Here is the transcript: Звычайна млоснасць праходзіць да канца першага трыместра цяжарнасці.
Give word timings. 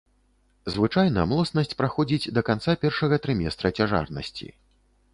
Звычайна 0.75 1.25
млоснасць 1.33 1.77
праходзіць 1.83 2.31
да 2.39 2.45
канца 2.49 2.77
першага 2.87 3.23
трыместра 3.27 3.75
цяжарнасці. 3.79 4.47